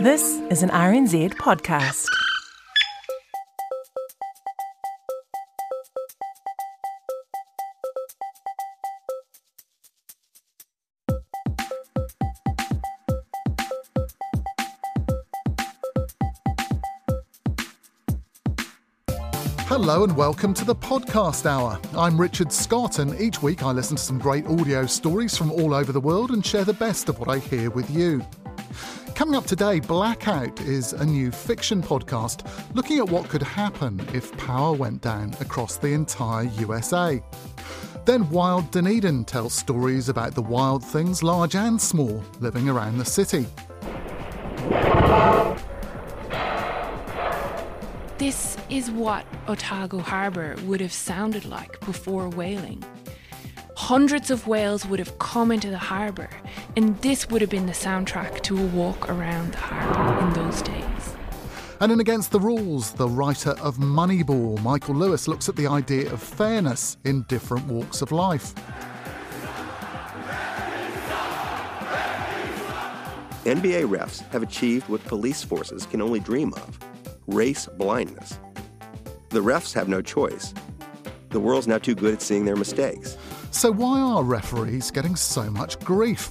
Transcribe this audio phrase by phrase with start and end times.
[0.00, 2.06] This is an RNZ podcast.
[19.60, 21.80] Hello and welcome to the podcast hour.
[21.96, 25.72] I'm Richard Scott, and each week I listen to some great audio stories from all
[25.72, 28.22] over the world and share the best of what I hear with you.
[29.16, 34.30] Coming up today, Blackout is a new fiction podcast looking at what could happen if
[34.36, 37.22] power went down across the entire USA.
[38.04, 43.06] Then Wild Dunedin tells stories about the wild things, large and small, living around the
[43.06, 43.46] city.
[48.18, 52.84] This is what Otago Harbour would have sounded like before whaling.
[53.86, 56.28] Hundreds of whales would have come into the harbour,
[56.74, 60.60] and this would have been the soundtrack to a walk around the harbour in those
[60.60, 61.14] days.
[61.80, 66.12] And in Against the Rules, the writer of Moneyball, Michael Lewis, looks at the idea
[66.12, 68.56] of fairness in different walks of life.
[73.44, 76.76] NBA refs have achieved what police forces can only dream of
[77.28, 78.40] race blindness.
[79.28, 80.54] The refs have no choice.
[81.30, 83.16] The world's now too good at seeing their mistakes.
[83.56, 86.28] So, why are referees getting so much grief?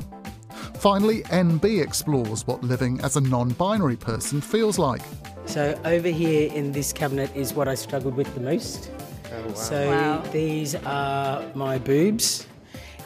[0.76, 5.02] Finally, NB explores what living as a non binary person feels like.
[5.48, 8.91] So over here in this cabinet is what I struggled with the most.
[9.34, 12.46] Oh, so these are my boobs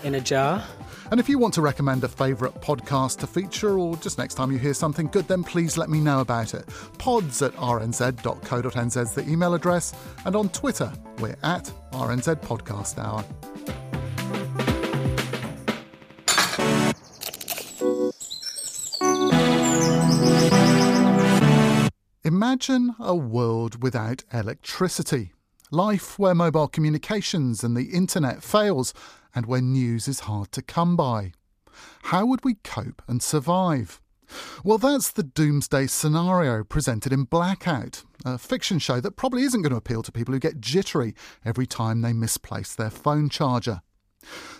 [0.04, 0.66] in a jar.
[1.12, 4.52] And if you want to recommend a favourite podcast to feature, or just next time
[4.52, 6.68] you hear something good, then please let me know about it.
[6.98, 9.94] Pods at rnz.co.nz is the email address,
[10.26, 12.42] and on Twitter, we're at RNZ
[22.30, 25.34] Imagine a world without electricity.
[25.72, 28.94] Life where mobile communications and the internet fails
[29.34, 31.32] and where news is hard to come by.
[32.04, 34.00] How would we cope and survive?
[34.64, 39.72] Well, that's the doomsday scenario presented in Blackout, a fiction show that probably isn't going
[39.72, 43.82] to appeal to people who get jittery every time they misplace their phone charger.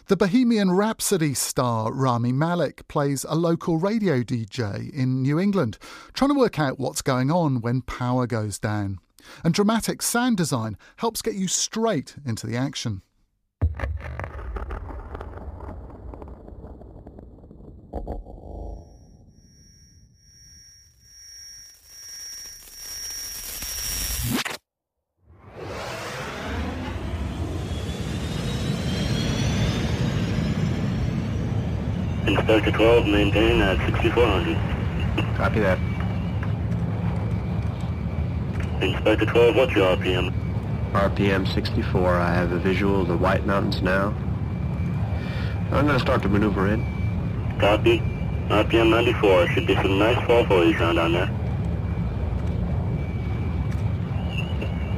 [0.08, 5.78] The Bohemian Rhapsody star Rami Malek plays a local radio DJ in New England,
[6.14, 9.00] trying to work out what's going on when power goes down.
[9.44, 13.02] And dramatic sound design helps get you straight into the action.
[32.30, 34.56] Inspector 12, maintain at 6400.
[35.36, 35.78] Copy that.
[38.82, 40.32] Inspector 12, what's your RPM?
[40.94, 42.16] RPM 64.
[42.16, 44.16] I have a visual of the White Mountains now.
[45.74, 46.80] I'm going to start to maneuver in.
[47.60, 48.00] Copy.
[48.48, 49.50] RPM 94.
[49.50, 51.30] Should be some nice fall foliage around down there.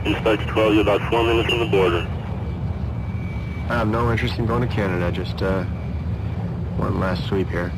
[0.06, 2.08] Inspector 12, you're about four minutes from the border.
[3.70, 5.12] I have no interest in going to Canada.
[5.12, 5.66] Just uh,
[6.78, 7.72] one last sweep here.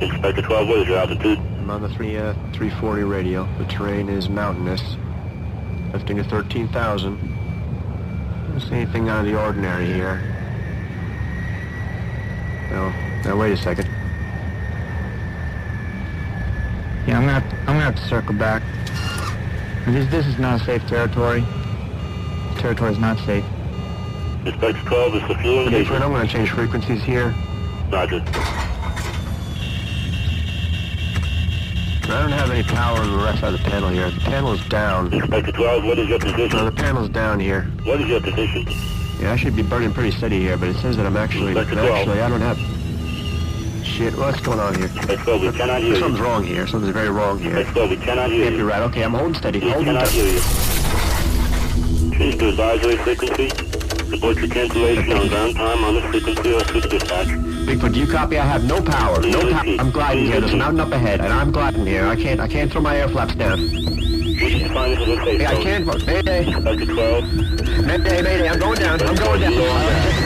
[0.00, 1.38] Inspector 12, what is your altitude?
[1.38, 3.48] I'm on the three, uh, 340 radio.
[3.58, 4.82] The terrain is mountainous.
[5.92, 7.16] Lifting to 13,000.
[8.48, 10.20] Don't see anything out of the ordinary here.
[12.70, 12.90] No,
[13.24, 13.88] now wait a second.
[17.06, 18.62] Yeah, I'm gonna have to, I'm gonna have to circle back.
[19.86, 21.40] This this is not safe territory.
[21.40, 23.44] This territory is not safe.
[24.46, 25.86] Inspector 12, this is the fuel Okay, engagement.
[25.88, 27.34] Fred, I'm going to change frequencies here.
[27.90, 28.22] Roger.
[32.06, 34.10] I don't have any power on the left side of the panel here.
[34.10, 35.12] The panel is down.
[35.12, 36.64] Inspector 12, what is your No, position?
[36.66, 37.62] the panel's down here.
[37.84, 38.66] What is your position?
[39.18, 41.52] Yeah, I should be burning pretty steady here, but it says that I'm actually...
[41.52, 41.90] Inspector 12.
[41.96, 42.58] Actually, I don't have...
[43.86, 44.86] Shit, what's going on here?
[44.86, 45.96] Inspector 12, we cannot hear you.
[45.96, 46.66] Something's wrong here.
[46.66, 47.56] Something's very wrong here.
[47.56, 48.82] Inspector 12, we cannot hear Can't be right.
[48.82, 49.60] Okay, I'm holding steady.
[49.60, 50.40] We Holding cannot hear you.
[52.18, 53.63] Change to advisory frequency.
[54.14, 57.26] Report your cancellation on ground time on the frequency of Swiss dispatch.
[57.66, 58.38] Bigfoot, do you copy?
[58.38, 59.20] I have no power.
[59.20, 59.64] No power.
[59.80, 60.40] I'm gliding here.
[60.40, 62.06] There's a mountain up ahead, and I'm gliding here.
[62.06, 62.38] I can't.
[62.38, 63.58] I can't throw my air flaps down.
[63.58, 66.06] You find this is a safe Hey, I can't.
[66.06, 66.44] Mayday.
[67.82, 68.48] Mayday, mayday.
[68.48, 69.02] I'm going down.
[69.02, 70.23] I'm going down.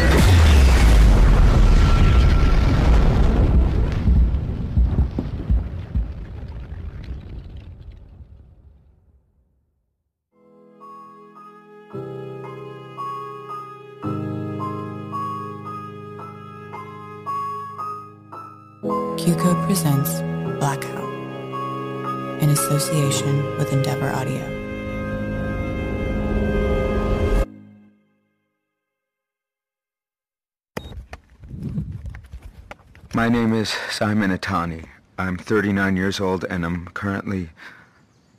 [19.81, 20.23] Presents
[20.59, 21.09] Blackout
[22.43, 24.43] in association with Endeavor Audio.
[33.15, 34.87] My name is Simon Itani.
[35.17, 37.51] I'm 39 years old and I'm currently,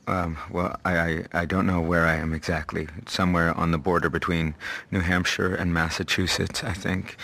[0.06, 2.86] um, well, I, I, I don't know where I am exactly.
[2.98, 4.54] It's somewhere on the border between
[4.90, 7.16] New Hampshire and Massachusetts, I think.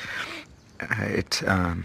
[0.81, 1.85] Uh, It's um,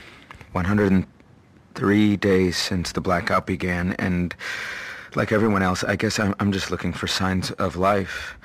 [1.71, 4.35] 103 days since the blackout began and
[5.15, 8.35] like everyone else, I guess I'm, I'm just looking for signs of life.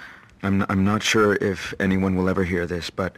[0.44, 3.17] I'm, I'm not sure if anyone will ever hear this, but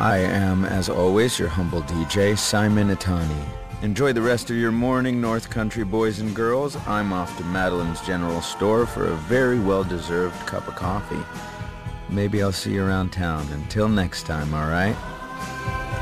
[0.00, 3.44] I am, as always, your humble DJ, Simon Itani.
[3.82, 6.76] Enjoy the rest of your morning, North Country boys and girls.
[6.88, 11.24] I'm off to Madeline's General Store for a very well-deserved cup of coffee.
[12.08, 13.46] Maybe I'll see you around town.
[13.52, 14.96] Until next time, all right?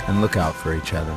[0.09, 1.17] And look out for each other.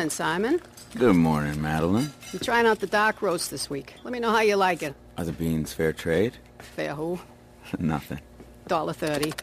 [0.00, 0.62] Morning, Simon.
[0.96, 2.10] Good morning, Madeline.
[2.32, 3.92] I'm trying out the dark roast this week.
[4.02, 4.94] Let me know how you like it.
[5.18, 6.32] Are the beans fair trade?
[6.58, 7.20] Fair who?
[7.78, 8.18] Nothing.
[8.66, 9.34] Dollar thirty.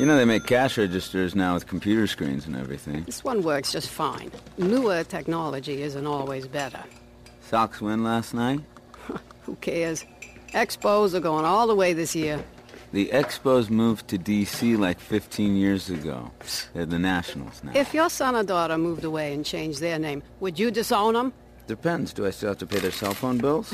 [0.00, 3.02] You know they make cash registers now with computer screens and everything.
[3.04, 4.32] This one works just fine.
[4.56, 6.82] Newer technology isn't always better.
[7.42, 8.60] Sox win last night?
[9.42, 10.06] Who cares?
[10.54, 12.42] Expos are going all the way this year.
[12.96, 14.74] The Expos moved to D.C.
[14.74, 16.30] like 15 years ago.
[16.72, 17.72] They're the Nationals now.
[17.74, 21.34] If your son or daughter moved away and changed their name, would you disown them?
[21.66, 22.14] Depends.
[22.14, 23.70] Do I still have to pay their cell phone bills?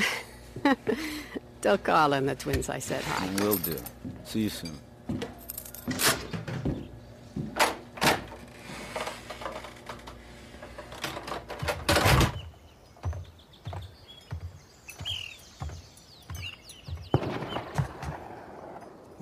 [1.61, 3.25] Tell Carla and the twins I said hi.
[3.25, 3.77] I will do.
[4.25, 4.77] See you soon.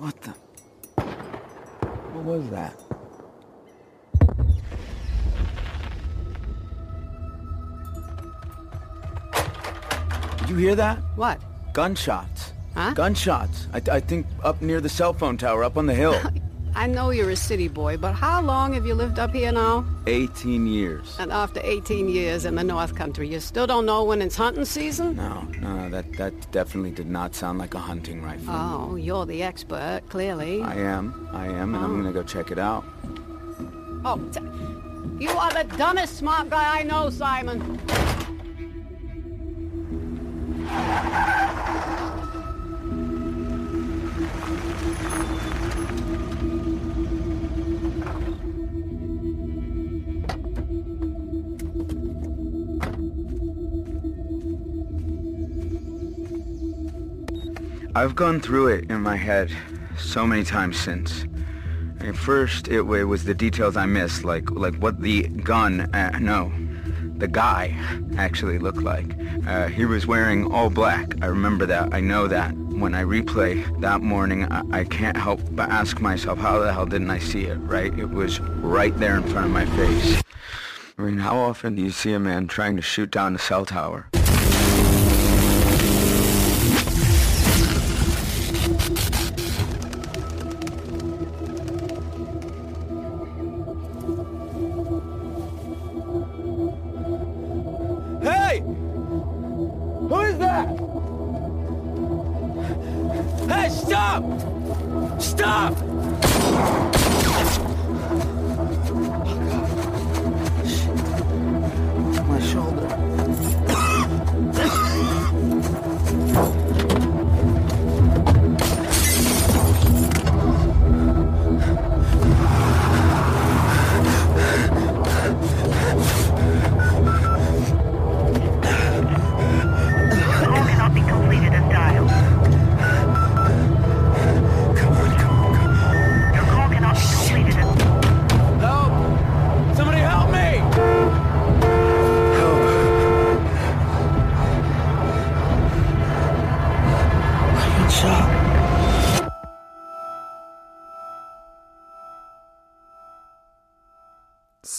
[0.02, 0.30] What the?
[2.10, 2.76] What was that?
[10.40, 10.98] Did you hear that?
[11.14, 11.40] What?
[11.72, 12.52] Gunshots.
[12.74, 12.94] Huh?
[12.94, 13.68] Gunshots.
[13.72, 16.20] I, I think up near the cell phone tower, up on the hill.
[16.74, 19.84] I know you're a city boy, but how long have you lived up here now?
[20.06, 21.16] 18 years.
[21.18, 24.64] And after 18 years in the North Country, you still don't know when it's hunting
[24.64, 25.16] season?
[25.16, 28.54] No, no, that, that definitely did not sound like a hunting rifle.
[28.54, 30.62] Oh, you're the expert, clearly.
[30.62, 31.96] I am, I am, and I'm Oh.
[32.02, 32.84] gonna go check it out.
[34.04, 34.18] Oh,
[35.20, 37.78] you are the dumbest smart guy I know, Simon.
[57.94, 59.54] I've gone through it in my head
[59.98, 61.26] so many times since.
[62.00, 66.18] At first, it, it was the details I missed, like like what the gun, uh,
[66.18, 66.50] no,
[67.18, 67.76] the guy
[68.16, 69.14] actually looked like.
[69.46, 71.22] Uh, he was wearing all black.
[71.22, 71.92] I remember that.
[71.92, 72.56] I know that.
[72.56, 76.86] When I replay that morning, I, I can't help but ask myself, how the hell
[76.86, 77.96] didn't I see it, right?
[77.98, 80.22] It was right there in front of my face.
[80.96, 83.66] I mean, how often do you see a man trying to shoot down a cell
[83.66, 84.08] tower?
[103.72, 104.22] Stop!
[105.20, 107.01] Stop!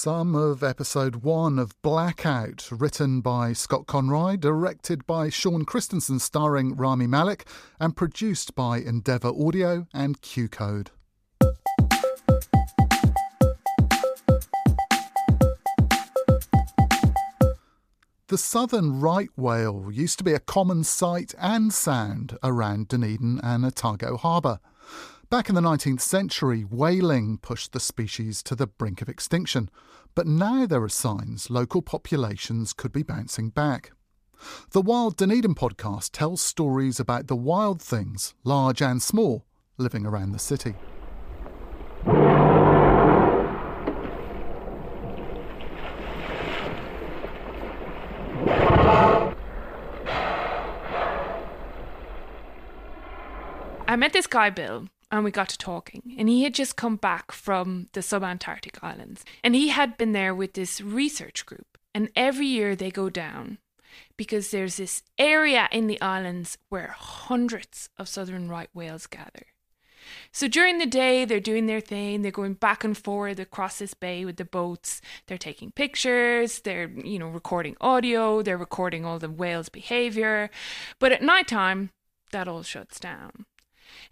[0.04, 6.76] Some of episode one of Blackout, written by Scott Conroy, directed by Sean Christensen, starring
[6.76, 7.48] Rami Malek,
[7.80, 10.92] and produced by Endeavor Audio and Q Code.
[18.28, 23.64] The southern right whale used to be a common sight and sound around Dunedin and
[23.64, 24.60] Otago Harbour.
[25.34, 29.68] Back in the 19th century, whaling pushed the species to the brink of extinction,
[30.14, 33.94] but now there are signs local populations could be bouncing back.
[34.74, 39.44] The Wild Dunedin podcast tells stories about the wild things, large and small,
[39.80, 40.76] living around the city.
[53.88, 56.16] I met this guy, Bill, and we got to talking.
[56.18, 59.24] And he had just come back from the subantarctic islands.
[59.44, 61.78] And he had been there with this research group.
[61.94, 63.60] And every year they go down
[64.18, 69.46] because there's this area in the islands where hundreds of southern right whales gather.
[70.32, 72.24] So during the day, they're doing their thing.
[72.24, 75.00] They're going back and forth across this bay with the boats.
[75.28, 76.60] They're taking pictures.
[76.60, 78.42] They're, you know, recording audio.
[78.42, 80.50] They're recording all the whales' behavior.
[81.00, 81.92] But at nighttime,
[82.32, 83.46] that all shuts down.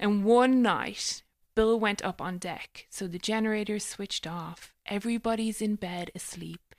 [0.02, 1.22] And one night,
[1.54, 4.74] Bill went up on deck, so the generators switched off.
[4.88, 6.74] Everybody's in bed asleep,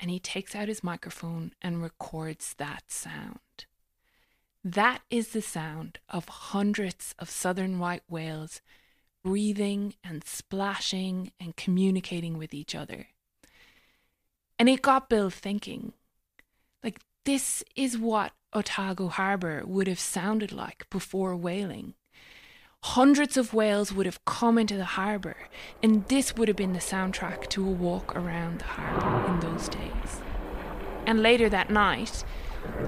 [0.00, 3.66] and he takes out his microphone and records that sound.
[4.64, 8.62] That is the sound of hundreds of southern right whales
[9.22, 13.08] breathing and splashing and communicating with each other.
[14.58, 15.92] And it got Bill thinking
[16.82, 21.94] like, this is what Otago Harbour would have sounded like before whaling.
[22.86, 25.36] Hundreds of whales would have come into the harbour,
[25.84, 29.68] and this would have been the soundtrack to a walk around the harbour in those
[29.68, 30.20] days.
[31.06, 32.24] And later that night,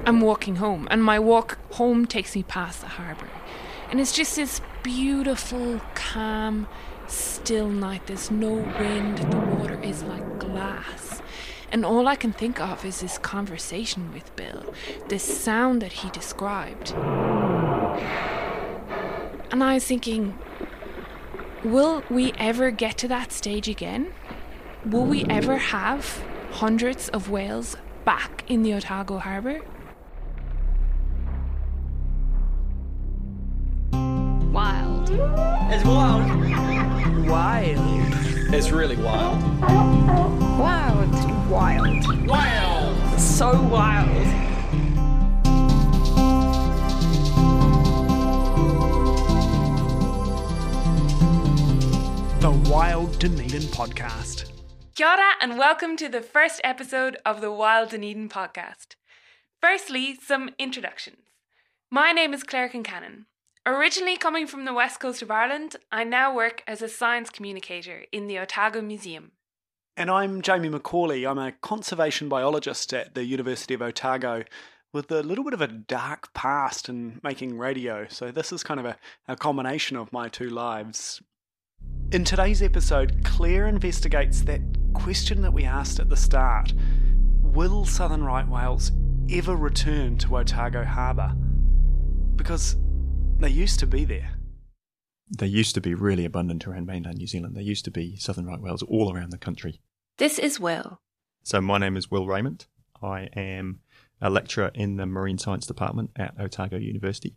[0.04, 3.30] I'm walking home, and my walk home takes me past the harbour.
[3.88, 6.66] And it's just this beautiful, calm,
[7.06, 8.08] still night.
[8.08, 11.22] There's no wind, the water is like glass.
[11.70, 14.74] And all I can think of is this conversation with Bill,
[15.08, 16.94] this sound that he described.
[19.54, 20.36] And I was thinking,
[21.62, 24.12] will we ever get to that stage again?
[24.84, 29.60] Will we ever have hundreds of whales back in the Otago Harbour?
[34.52, 35.10] Wild.
[35.70, 37.28] It's wild.
[37.28, 38.52] Wild.
[38.52, 39.40] It's really wild.
[40.58, 41.48] Wild.
[41.48, 42.26] Wild.
[42.26, 43.20] Wild.
[43.20, 44.53] So wild.
[52.44, 54.50] The Wild Dunedin Podcast.
[54.94, 58.96] Kia ora and welcome to the first episode of the Wild Dunedin podcast.
[59.62, 61.22] Firstly, some introductions.
[61.90, 63.24] My name is Claire Concannon.
[63.64, 68.04] Originally coming from the west coast of Ireland, I now work as a science communicator
[68.12, 69.32] in the Otago Museum.
[69.96, 71.26] And I'm Jamie McCauley.
[71.26, 74.44] I'm a conservation biologist at the University of Otago,
[74.92, 78.80] with a little bit of a dark past in making radio, so this is kind
[78.80, 78.98] of a,
[79.28, 81.22] a combination of my two lives.
[82.12, 84.60] In today's episode, Claire investigates that
[84.92, 86.72] question that we asked at the start
[87.42, 88.92] Will southern right whales
[89.30, 91.34] ever return to Otago Harbour?
[92.36, 92.76] Because
[93.38, 94.36] they used to be there.
[95.38, 97.56] They used to be really abundant around mainland New Zealand.
[97.56, 99.80] There used to be southern right whales all around the country.
[100.18, 101.00] This is Will.
[101.42, 102.66] So, my name is Will Rayment.
[103.02, 103.80] I am
[104.20, 107.36] a lecturer in the Marine Science Department at Otago University.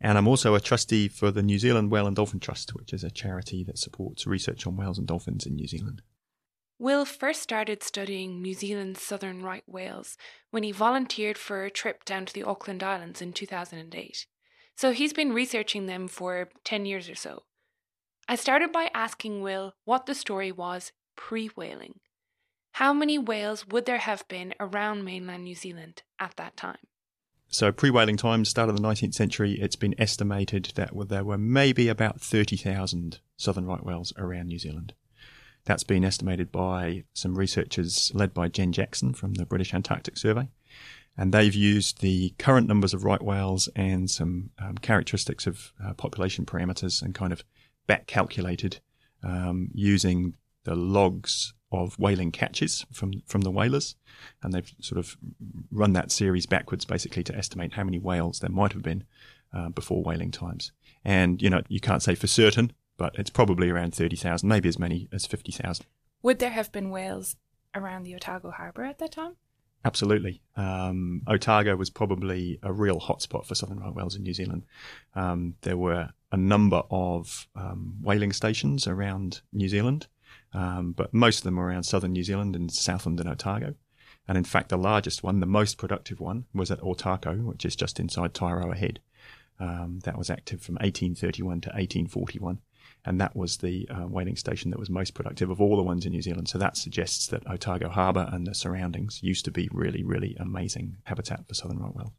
[0.00, 3.04] And I'm also a trustee for the New Zealand Whale and Dolphin Trust, which is
[3.04, 6.02] a charity that supports research on whales and dolphins in New Zealand.
[6.78, 10.16] Will first started studying New Zealand's southern right whales
[10.50, 14.26] when he volunteered for a trip down to the Auckland Islands in 2008.
[14.76, 17.42] So he's been researching them for 10 years or so.
[18.26, 22.00] I started by asking Will what the story was pre whaling.
[22.72, 26.78] How many whales would there have been around mainland New Zealand at that time?
[27.52, 31.36] So, pre whaling times, start of the 19th century, it's been estimated that there were
[31.36, 34.94] maybe about 30,000 southern right whales around New Zealand.
[35.64, 40.48] That's been estimated by some researchers led by Jen Jackson from the British Antarctic Survey.
[41.16, 45.92] And they've used the current numbers of right whales and some um, characteristics of uh,
[45.94, 47.42] population parameters and kind of
[47.88, 48.78] back calculated
[49.24, 53.96] um, using the logs of whaling catches from from the whalers,
[54.42, 55.16] and they've sort of
[55.70, 59.04] run that series backwards basically to estimate how many whales there might have been
[59.52, 60.72] uh, before whaling times.
[61.04, 64.68] And you know you can't say for certain, but it's probably around thirty thousand, maybe
[64.68, 65.86] as many as fifty thousand.
[66.22, 67.36] Would there have been whales
[67.74, 69.36] around the Otago Harbour at that time?
[69.84, 70.42] Absolutely.
[70.56, 74.64] Um, Otago was probably a real hotspot for southern right whales in New Zealand.
[75.14, 80.06] Um, there were a number of um, whaling stations around New Zealand,
[80.52, 83.74] um, but most of them were around southern New Zealand and Southland and Otago.
[84.28, 87.74] And in fact, the largest one, the most productive one, was at Ōtākou, which is
[87.74, 89.00] just inside Taiaroa Head.
[89.58, 92.60] Um, that was active from 1831 to 1841
[93.04, 96.04] and that was the uh, whaling station that was most productive of all the ones
[96.04, 96.48] in New Zealand.
[96.48, 100.98] So that suggests that Otago Harbour and the surroundings used to be really, really amazing
[101.04, 102.12] habitat for southern right whales.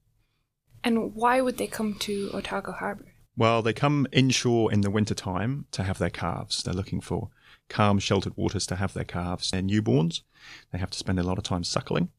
[0.84, 3.14] And why would they come to Otago Harbour?
[3.38, 6.64] Well, they come inshore in the winter time to have their calves.
[6.64, 7.30] They're looking for
[7.72, 9.50] calm, sheltered waters to have their calves.
[9.50, 10.22] They're newborns.
[10.72, 12.10] They have to spend a lot of time suckling.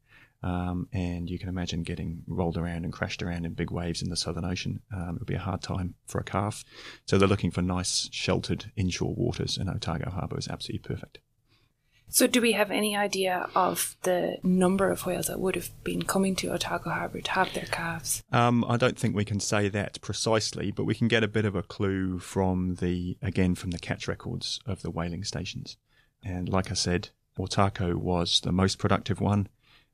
[0.41, 4.09] Um, and you can imagine getting rolled around and crashed around in big waves in
[4.09, 4.81] the Southern Ocean.
[4.93, 6.65] Um, it would be a hard time for a calf.
[7.05, 11.19] So they're looking for nice, sheltered inshore waters, and Otago Harbour is absolutely perfect.
[12.09, 16.03] So, do we have any idea of the number of whales that would have been
[16.03, 18.23] coming to Otago Harbour to have their calves?
[18.31, 21.45] Um, I don't think we can say that precisely, but we can get a bit
[21.45, 25.77] of a clue from the, again, from the catch records of the whaling stations.
[26.23, 29.47] And like I said, Otago was the most productive one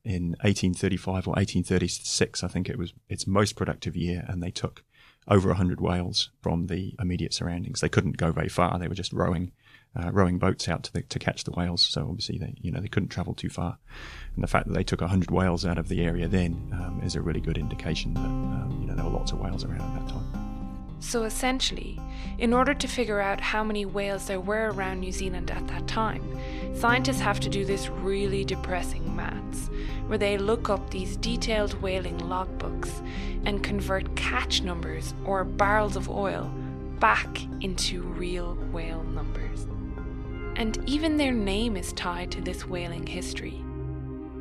[0.03, 4.83] in 1835 or 1836, I think it was its most productive year, and they took
[5.27, 7.81] over 100 whales from the immediate surroundings.
[7.81, 9.51] They couldn't go very far; they were just rowing,
[9.95, 11.81] uh, rowing boats out to the, to catch the whales.
[11.81, 13.77] So obviously, they you know they couldn't travel too far,
[14.35, 17.15] and the fact that they took 100 whales out of the area then um, is
[17.15, 19.99] a really good indication that um, you know there were lots of whales around at
[19.99, 20.49] that time.
[21.01, 21.97] So essentially,
[22.37, 25.87] in order to figure out how many whales there were around New Zealand at that
[25.87, 26.21] time,
[26.75, 29.69] scientists have to do this really depressing maths,
[30.07, 32.91] where they look up these detailed whaling logbooks
[33.45, 36.51] and convert catch numbers or barrels of oil
[36.99, 39.38] back into real whale numbers.
[40.59, 43.63] And even their name is tied to this whaling history.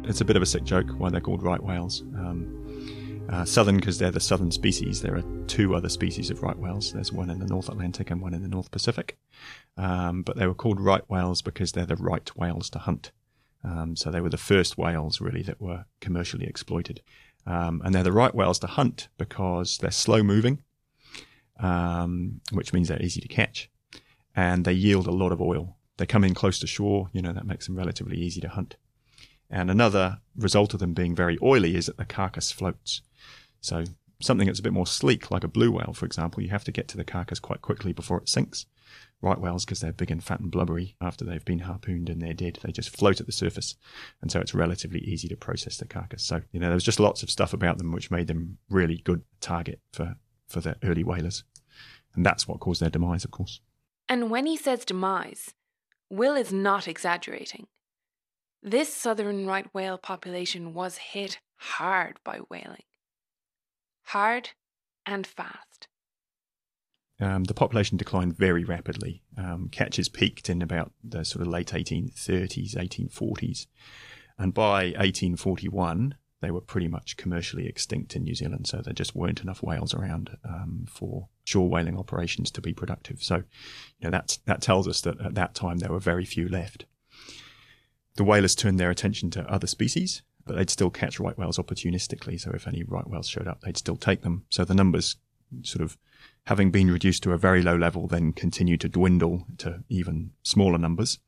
[0.03, 2.03] It's a bit of a sick joke why they're called right whales.
[2.17, 5.01] Um, uh, southern because they're the southern species.
[5.01, 6.93] There are two other species of right whales.
[6.93, 9.17] There's one in the North Atlantic and one in the North Pacific.
[9.77, 13.13] Um, but they were called right whales because they're the right whales to hunt.
[13.63, 17.01] Um, so they were the first whales really that were commercially exploited.
[17.47, 20.65] Um, and they're the right whales to hunt because they're slow moving,
[21.61, 23.71] um, which means they're easy to catch.
[24.35, 25.78] And they yield a lot of oil.
[25.99, 28.77] They come in close to shore, you know, that makes them relatively easy to hunt.
[29.51, 33.03] And another result of them being very oily is that the carcass floats.
[33.61, 33.85] So
[34.21, 36.73] something that's a bit more sleek, like a blue whale, for example, you have to
[36.73, 38.67] get to the carcass quite quickly before it sinks.
[39.21, 42.33] Right whales, because they're big and fat and blubbery, after they've been harpooned and they're
[42.33, 43.75] dead, they just float at the surface.
[44.23, 46.23] And so it's relatively easy to process the carcass.
[46.23, 48.99] So, you know, there was just lots of stuff about them which made them really
[48.99, 51.43] good target for, for the early whalers.
[52.15, 53.61] And that's what caused their demise, of course.
[54.09, 55.55] And when he says demise,
[56.11, 57.67] Will is not exaggerating.
[58.63, 62.83] This southern right whale population was hit hard by whaling
[64.09, 64.51] hard
[65.05, 65.87] and fast.
[67.21, 69.23] Um, the population declined very rapidly.
[69.37, 73.67] Um, catches peaked in about the sort of late 1830s, 1840s.
[74.39, 79.17] And by 1841, they were pretty much commercially extinct in New Zealand, so there just
[79.17, 83.23] weren't enough whales around um, for shore whaling operations to be productive.
[83.23, 83.45] So, you
[84.03, 86.85] know, that's, that tells us that at that time there were very few left.
[88.17, 92.39] The whalers turned their attention to other species, but they'd still catch right whales opportunistically.
[92.39, 94.45] So if any right whales showed up, they'd still take them.
[94.51, 95.17] So the numbers
[95.63, 95.97] sort of
[96.45, 100.79] having been reduced to a very low level, then continued to dwindle to even smaller
[100.79, 101.19] numbers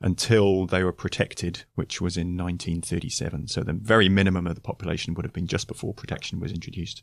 [0.00, 3.48] until they were protected, which was in 1937.
[3.48, 7.02] So the very minimum of the population would have been just before protection was introduced.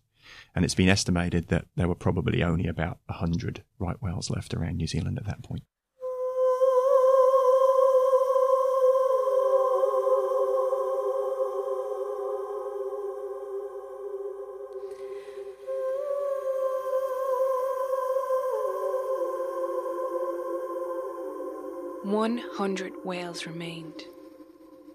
[0.55, 4.77] And it's been estimated that there were probably only about 100 right whales left around
[4.77, 5.63] New Zealand at that point.
[22.07, 24.03] 100 whales remained.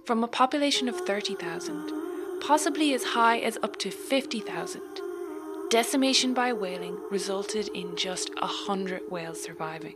[0.07, 4.81] From a population of 30,000, possibly as high as up to 50,000,
[5.72, 9.94] decimation by whaling resulted in just a 100 whales surviving.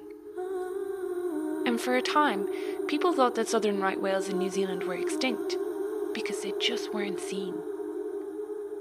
[1.67, 2.49] And for a time,
[2.87, 5.55] people thought that southern right whales in New Zealand were extinct
[6.15, 7.53] because they just weren't seen.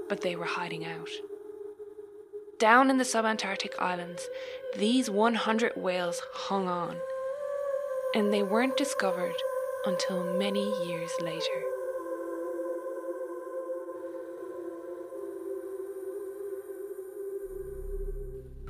[0.07, 1.09] But they were hiding out.
[2.59, 4.29] Down in the subantarctic islands,
[4.77, 6.95] these 100 whales hung on
[8.13, 9.35] and they weren't discovered
[9.85, 11.64] until many years later.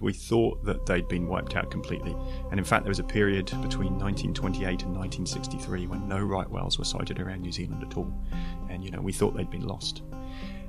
[0.02, 2.16] We thought that they'd been wiped out completely,
[2.52, 6.78] and in fact, there was a period between 1928 and 1963 when no right whales
[6.78, 8.12] were sighted around New Zealand at all,
[8.70, 10.02] and you know we thought they'd been lost.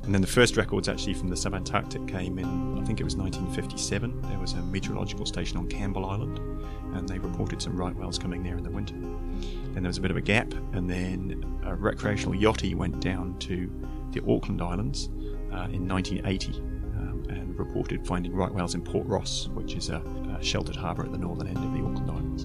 [0.03, 3.17] And then the first records actually from the subantarctic came in, I think it was
[3.17, 4.23] 1957.
[4.23, 6.39] There was a meteorological station on Campbell Island,
[6.95, 8.95] and they reported some right whales coming there in the winter.
[8.95, 13.37] Then there was a bit of a gap, and then a recreational yachty went down
[13.41, 13.69] to
[14.13, 15.09] the Auckland Islands
[15.53, 16.76] uh, in 1980 um, and
[17.59, 20.03] reported finding right whales in Port Ross, which is a,
[20.39, 22.45] a sheltered harbour at the northern end of the Auckland Islands.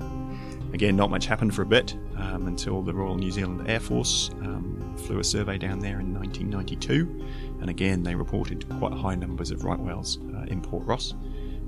[0.74, 4.30] Again, not much happened for a bit um, until the Royal New Zealand Air Force
[4.42, 9.52] um, flew a survey down there in 1992 and again, they reported quite high numbers
[9.52, 11.14] of right whales uh, in Port Ross,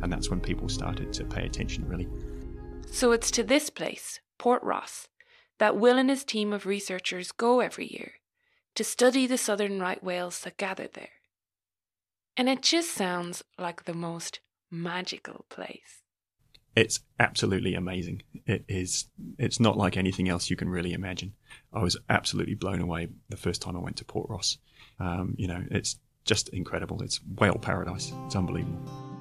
[0.01, 2.07] and that's when people started to pay attention, really.
[2.87, 5.07] So it's to this place, Port Ross,
[5.59, 8.13] that Will and his team of researchers go every year
[8.73, 11.09] to study the southern right whales that gather there.
[12.35, 14.39] And it just sounds like the most
[14.71, 16.03] magical place.
[16.75, 18.23] It's absolutely amazing.
[18.47, 19.05] It is.
[19.37, 21.33] It's not like anything else you can really imagine.
[21.71, 24.57] I was absolutely blown away the first time I went to Port Ross.
[24.99, 27.03] Um, you know, it's just incredible.
[27.03, 28.11] It's whale paradise.
[28.25, 29.12] It's unbelievable.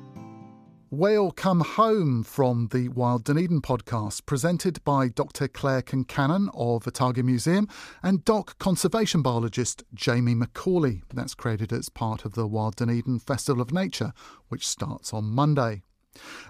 [0.92, 5.48] Whale Come Home from the Wild Dunedin podcast, presented by Dr.
[5.48, 7.66] Claire Concannon of Otago Museum
[8.02, 11.00] and doc conservation biologist Jamie McCauley.
[11.08, 14.12] That's created as part of the Wild Dunedin Festival of Nature,
[14.50, 15.80] which starts on Monday.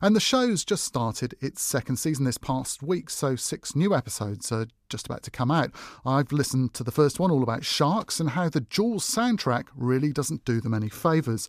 [0.01, 4.51] And the show's just started its second season this past week, so six new episodes
[4.51, 5.70] are just about to come out.
[6.05, 10.12] I've listened to the first one all about sharks and how the Jaws soundtrack really
[10.12, 11.48] doesn't do them any favours.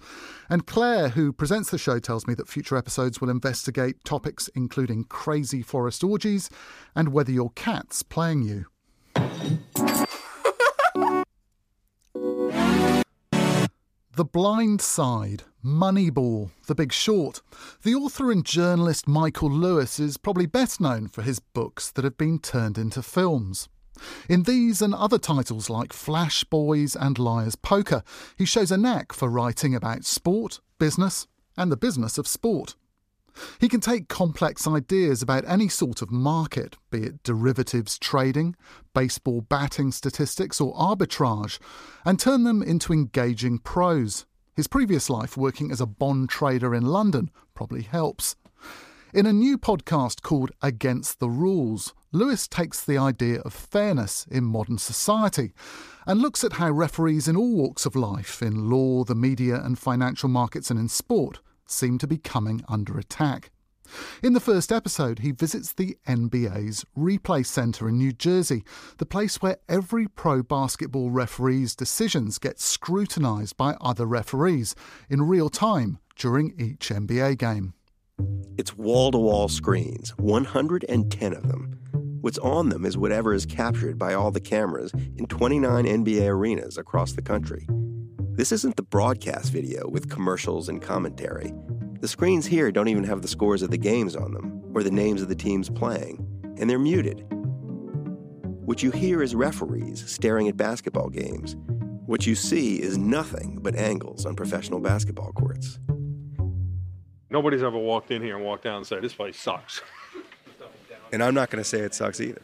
[0.50, 5.06] And Claire, who presents the show, tells me that future episodes will investigate topics including
[5.06, 6.50] crazy forest orgies
[6.96, 8.66] and whether your cat's playing you.
[14.16, 17.42] The Blind Side, Moneyball, The Big Short.
[17.84, 22.18] The author and journalist Michael Lewis is probably best known for his books that have
[22.18, 23.70] been turned into films.
[24.28, 28.04] In these and other titles like Flash Boys and Liar's Poker,
[28.38, 32.76] he shows a knack for writing about sport, business, and the business of sport.
[33.60, 38.56] He can take complex ideas about any sort of market, be it derivatives trading,
[38.94, 41.58] baseball batting statistics, or arbitrage,
[42.04, 44.26] and turn them into engaging prose.
[44.56, 48.36] His previous life working as a bond trader in London probably helps.
[49.12, 54.44] In a new podcast called Against the Rules, Lewis takes the idea of fairness in
[54.44, 55.54] modern society
[56.06, 59.80] and looks at how referees in all walks of life, in law, the media, and
[59.80, 63.50] financial markets, and in sport, seem to be coming under attack.
[64.22, 68.64] In the first episode, he visits the NBA's Replay Centre in New Jersey,
[68.98, 74.76] the place where every pro basketball referee's decisions get scrutinised by other referees
[75.10, 77.74] in real time during each NBA game.
[78.58, 81.80] It's wall to wall screens, 110 of them.
[82.22, 86.78] What's on them is whatever is captured by all the cameras in 29 NBA arenas
[86.78, 87.68] across the country.
[88.36, 91.54] This isn't the broadcast video with commercials and commentary.
[92.04, 94.92] The screens here don't even have the scores of the games on them or the
[94.92, 96.28] names of the teams playing,
[96.60, 97.26] and they're muted.
[98.66, 101.56] What you hear is referees staring at basketball games,
[102.06, 105.80] What you see is nothing but angles on professional basketball courts.
[107.30, 109.82] Nobody's ever walked in here and walked out and said, this place sucks.
[111.14, 112.42] And I'm not going to say it sucks either.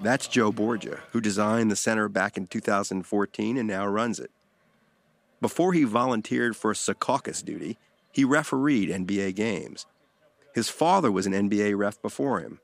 [0.00, 4.30] That's Joe Borgia, who designed the center back in 2014 and now runs it.
[5.40, 7.78] Before he volunteered for Secaucus duty,
[8.12, 9.86] he refereed NBA games.
[10.54, 12.60] His father was an NBA ref before him.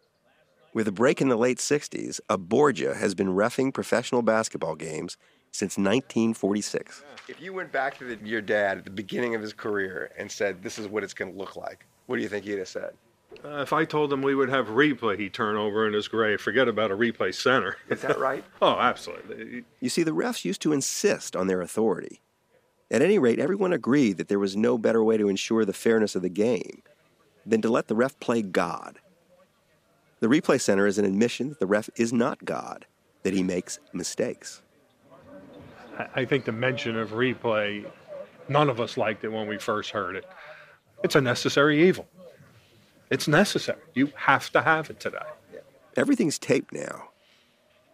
[0.72, 5.16] With a break in the late 60s, a Borgia has been refing professional basketball games
[5.52, 7.04] since 1946.
[7.28, 10.30] If you went back to the, your dad at the beginning of his career and
[10.30, 12.68] said, This is what it's going to look like, what do you think he'd have
[12.68, 12.94] said?
[13.44, 16.40] Uh, if I told him we would have replay, he'd turn over in his grave.
[16.40, 17.76] Forget about a replay center.
[17.88, 18.44] Is that right?
[18.62, 19.64] oh, absolutely.
[19.80, 22.20] You see, the refs used to insist on their authority.
[22.90, 26.14] At any rate, everyone agreed that there was no better way to ensure the fairness
[26.14, 26.82] of the game
[27.46, 28.98] than to let the ref play God.
[30.20, 32.86] The replay center is an admission that the ref is not God,
[33.22, 34.62] that he makes mistakes.
[36.14, 37.90] I think the mention of replay,
[38.48, 40.24] none of us liked it when we first heard it.
[41.02, 42.08] It's a necessary evil.
[43.10, 43.78] It's necessary.
[43.94, 45.18] You have to have it today.
[45.96, 47.10] Everything's taped now.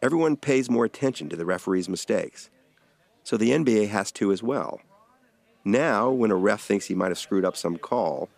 [0.00, 2.48] Everyone pays more attention to the referee's mistakes.
[3.30, 4.80] So the NBA has to as well.
[5.64, 8.28] Now, when a ref thinks he might have screwed up some call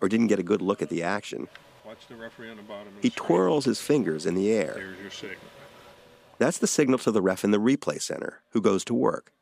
[0.00, 1.48] or didn't get a good look at the action,
[1.84, 2.92] Watch the referee on the bottom.
[3.02, 4.74] he twirls his fingers in the air.
[4.76, 5.40] There's your signal.
[6.38, 9.32] That's the signal to the ref in the replay center, who goes to work,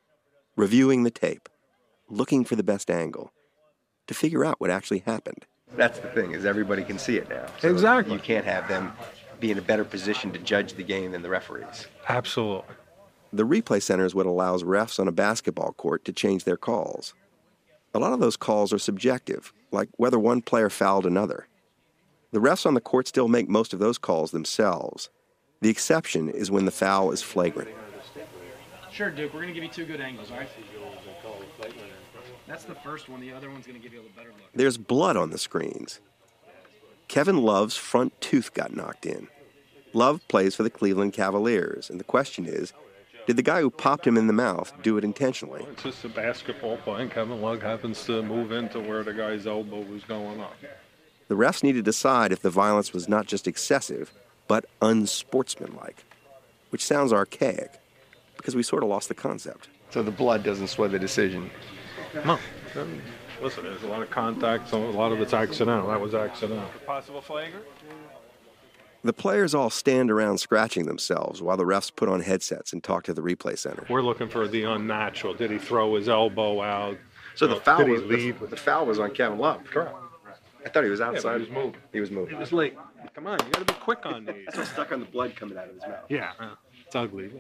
[0.57, 1.51] reviewing the tape,
[2.09, 3.31] looking for the best angle,
[4.07, 5.45] to figure out what actually happened.
[5.77, 7.45] That's the thing, is everybody can see it now.
[7.63, 8.15] Exactly.
[8.15, 8.95] You can't have them
[9.39, 11.89] be in a better position to judge the game than the referees.
[12.09, 12.75] Absolutely.
[13.35, 17.15] The replay center is what allows refs on a basketball court to change their calls.
[17.93, 21.49] A lot of those calls are subjective, like whether one player fouled another.
[22.31, 25.11] The refs on the court still make most of those calls themselves.
[25.63, 27.71] The exception is when the foul is flagrant.
[28.93, 29.35] Sure, Duke.
[29.35, 30.49] We're gonna give you two good angles, all right?
[32.47, 33.21] That's the first one.
[33.21, 34.49] The other one's gonna give you a better look.
[34.55, 35.99] There's blood on the screens.
[37.09, 39.27] Kevin Love's front tooth got knocked in.
[39.93, 42.73] Love plays for the Cleveland Cavaliers, and the question is
[43.27, 45.65] did the guy who popped him in the mouth do it intentionally?
[45.71, 49.47] It's just a basketball play, and Kevin Love happens to move into where the guy's
[49.47, 50.57] elbow was going up.
[51.29, 54.13] The refs need to decide if the violence was not just excessive,
[54.47, 56.05] but unsportsmanlike,
[56.71, 57.81] which sounds archaic
[58.37, 59.69] because we sort of lost the concept.
[59.89, 61.51] So the blood doesn't sway the decision.
[62.27, 62.39] No.
[63.41, 65.89] Listen, there's a lot of contact, so a lot of it's accidental.
[65.89, 66.69] That was accidental.
[66.87, 67.65] Possible flagrant?
[69.05, 73.05] The players all stand around scratching themselves while the refs put on headsets and talk
[73.05, 73.87] to the replay center.
[73.91, 75.35] We're looking for the unnatural.
[75.35, 76.97] Did he throw his elbow out?
[77.35, 78.41] So You the know, foul was leave?
[78.41, 79.63] the, the foul was on Kevin Love.
[79.65, 79.95] Correct.
[80.65, 81.35] I thought he was Yeah, outside.
[81.35, 81.81] he was moving.
[81.93, 82.35] He was moving.
[82.35, 82.75] He was late.
[83.15, 84.47] Come on, you got to be quick on these.
[84.51, 86.05] Still stuck on the blood coming out of his mouth.
[86.09, 86.55] Yeah, uh,
[86.87, 87.31] it's ugly.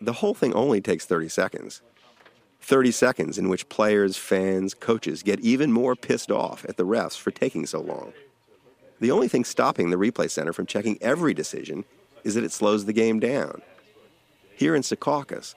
[0.00, 1.82] The whole thing only takes 30 seconds.
[2.60, 7.16] 30 seconds in which players, fans, coaches get even more pissed off at the refs
[7.18, 8.12] for taking so long.
[9.02, 11.84] The only thing stopping the replay center from checking every decision
[12.22, 13.60] is that it slows the game down.
[14.54, 15.56] Here in Secaucus,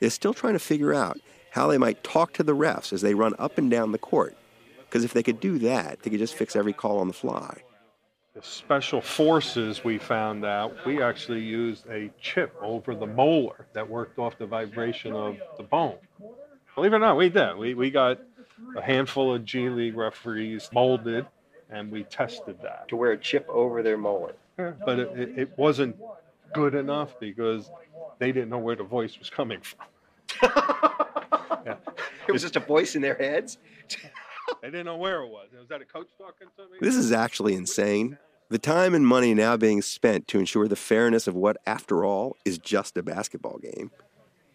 [0.00, 1.18] they're still trying to figure out
[1.52, 4.36] how they might talk to the refs as they run up and down the court.
[4.84, 7.62] Because if they could do that, they could just fix every call on the fly.
[8.34, 13.88] The special forces, we found out, we actually used a chip over the molar that
[13.88, 15.96] worked off the vibration of the bone.
[16.74, 17.56] Believe it or not, we did.
[17.56, 18.20] We, we got
[18.76, 21.24] a handful of G League referees molded,
[21.70, 22.88] and we tested that.
[22.88, 24.34] To wear a chip over their molar.
[24.58, 25.96] Yeah, but it, it, it wasn't
[26.52, 27.70] good enough because
[28.18, 29.86] they didn't know where the voice was coming from.
[31.66, 31.76] yeah.
[32.28, 33.58] It was just a voice in their heads?
[34.60, 35.48] They didn't know where it was.
[35.58, 36.78] Was that a coach talking to me?
[36.80, 38.18] This is actually insane.
[38.50, 42.36] The time and money now being spent to ensure the fairness of what, after all,
[42.44, 43.90] is just a basketball game.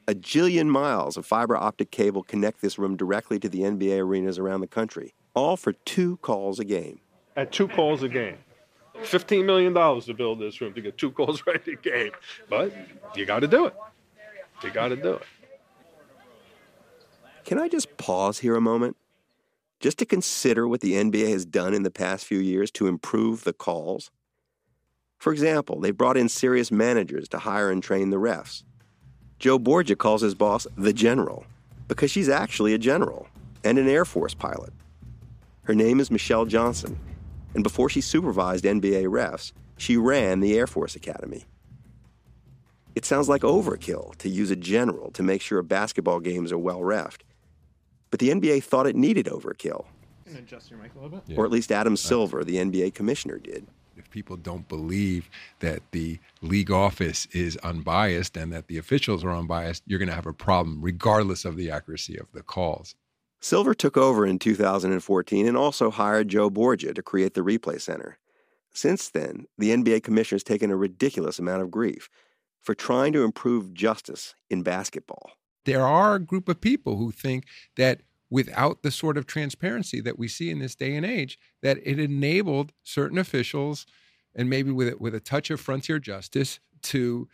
[0.07, 4.37] A jillion miles of fiber optic cable connect this room directly to the NBA arenas
[4.37, 6.99] around the country, all for two calls a game.
[7.35, 8.37] At two calls a game.
[9.01, 12.11] $15 million to build this room to get two calls right a game.
[12.49, 12.73] But
[13.15, 13.75] you got to do it.
[14.63, 15.23] You got to do it.
[17.45, 18.97] Can I just pause here a moment?
[19.79, 23.45] Just to consider what the NBA has done in the past few years to improve
[23.45, 24.11] the calls.
[25.17, 28.63] For example, they brought in serious managers to hire and train the refs.
[29.39, 31.45] Joe Borgia calls his boss the general
[31.87, 33.27] because she's actually a general
[33.63, 34.73] and an Air Force pilot.
[35.69, 36.97] Her name is Michelle Johnson,
[37.53, 41.45] and before she supervised NBA refs, she ran the Air Force Academy.
[42.95, 46.79] It sounds like overkill to use a general to make sure basketball games are well
[46.79, 47.19] refed.
[48.09, 49.85] But the NBA thought it needed overkill,
[50.25, 51.37] Can adjust your mic a little bit?
[51.37, 53.67] or at least Adam Silver, the NBA commissioner, did.
[53.95, 55.29] if people don't believe
[55.59, 60.15] that the league office is unbiased and that the officials are unbiased, you're going to
[60.15, 62.95] have a problem regardless of the accuracy of the calls.
[63.41, 68.19] Silver took over in 2014 and also hired Joe Borgia to create the Replay Center.
[68.73, 72.09] Since then, the NBA commissioner has taken a ridiculous amount of grief
[72.61, 75.31] for trying to improve justice in basketball.
[75.65, 77.45] There are a group of people who think
[77.77, 81.77] that without the sort of transparency that we see in this day and age, that
[81.83, 83.85] it enabled certain officials,
[84.35, 87.27] and maybe with with a touch of frontier justice, to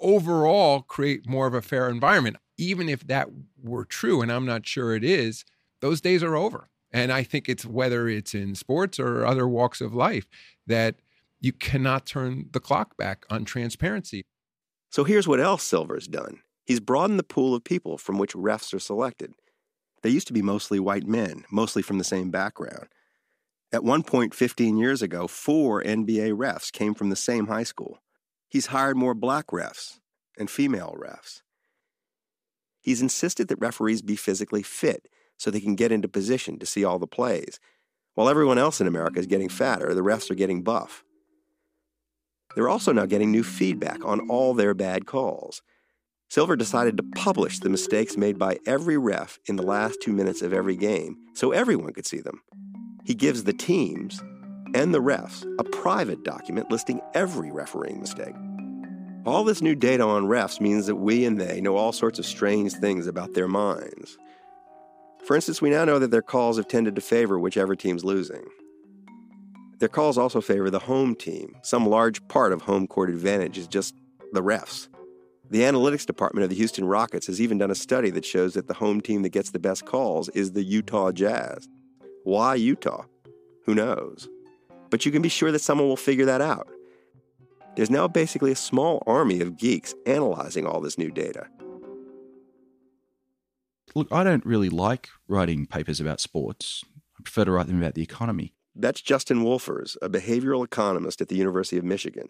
[0.00, 2.36] overall create more of a fair environment.
[2.60, 3.28] Even if that
[3.62, 5.46] were true, and I'm not sure it is,
[5.80, 6.68] those days are over.
[6.92, 10.26] And I think it's whether it's in sports or other walks of life
[10.66, 10.96] that
[11.40, 14.26] you cannot turn the clock back on transparency.
[14.90, 16.40] So here's what else Silver's done.
[16.66, 19.32] He's broadened the pool of people from which refs are selected.
[20.02, 22.88] They used to be mostly white men, mostly from the same background.
[23.72, 28.02] At one point 15 years ago, four NBA refs came from the same high school.
[28.48, 30.00] He's hired more black refs
[30.36, 31.40] and female refs.
[32.80, 36.84] He's insisted that referees be physically fit so they can get into position to see
[36.84, 37.60] all the plays.
[38.14, 39.52] While everyone else in America is getting mm.
[39.52, 41.04] fatter, the refs are getting buff.
[42.54, 45.62] They're also now getting new feedback on all their bad calls.
[46.28, 50.42] Silver decided to publish the mistakes made by every ref in the last two minutes
[50.42, 52.42] of every game so everyone could see them.
[53.04, 54.20] He gives the teams
[54.74, 58.34] and the refs a private document listing every refereeing mistake.
[59.26, 62.24] All this new data on refs means that we and they know all sorts of
[62.24, 64.16] strange things about their minds.
[65.26, 68.44] For instance, we now know that their calls have tended to favor whichever team's losing.
[69.78, 71.54] Their calls also favor the home team.
[71.62, 73.94] Some large part of home court advantage is just
[74.32, 74.88] the refs.
[75.50, 78.68] The analytics department of the Houston Rockets has even done a study that shows that
[78.68, 81.68] the home team that gets the best calls is the Utah Jazz.
[82.24, 83.04] Why Utah?
[83.66, 84.28] Who knows?
[84.88, 86.70] But you can be sure that someone will figure that out.
[87.80, 91.46] There's now basically a small army of geeks analyzing all this new data.
[93.94, 96.84] Look, I don't really like writing papers about sports.
[97.18, 98.52] I prefer to write them about the economy.
[98.76, 102.28] That's Justin Wolfers, a behavioral economist at the University of Michigan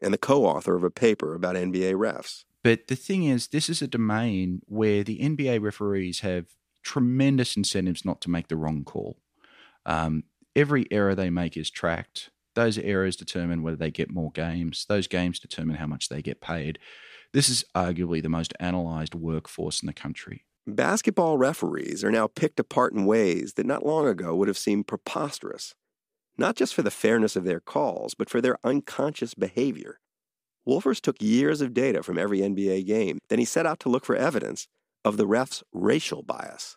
[0.00, 2.44] and the co author of a paper about NBA refs.
[2.62, 6.46] But the thing is, this is a domain where the NBA referees have
[6.84, 9.18] tremendous incentives not to make the wrong call.
[9.84, 10.22] Um,
[10.54, 12.30] every error they make is tracked.
[12.56, 14.84] Those errors determine whether they get more games.
[14.88, 16.80] Those games determine how much they get paid.
[17.32, 20.44] This is arguably the most analyzed workforce in the country.
[20.66, 24.88] Basketball referees are now picked apart in ways that not long ago would have seemed
[24.88, 25.76] preposterous
[26.38, 30.00] not just for the fairness of their calls, but for their unconscious behavior.
[30.66, 33.18] Wolfers took years of data from every NBA game.
[33.28, 34.66] Then he set out to look for evidence
[35.04, 36.76] of the ref's racial bias.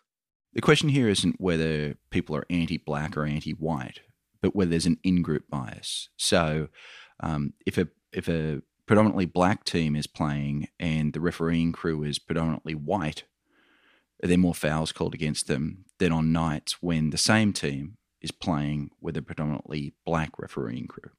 [0.52, 4.00] The question here isn't whether people are anti black or anti white,
[4.40, 6.08] but where there's an in group bias.
[6.16, 6.68] So
[7.20, 12.18] um, if, a, if a predominantly black team is playing and the refereeing crew is
[12.18, 13.24] predominantly white,
[14.22, 18.30] are there more fouls called against them than on nights when the same team is
[18.30, 21.10] playing with a predominantly black refereeing crew?